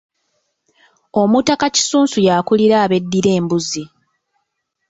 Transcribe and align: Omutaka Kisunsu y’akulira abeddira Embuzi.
Omutaka 1.21 1.65
Kisunsu 1.75 2.17
y’akulira 2.27 2.75
abeddira 2.85 3.29
Embuzi. 3.39 3.83